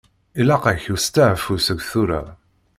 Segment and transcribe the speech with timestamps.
[0.39, 2.21] Ilaq-ak usteɛfu seg tura.